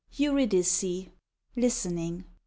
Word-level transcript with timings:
EURYDICE. 0.19 1.11
_Listening. 1.55 2.23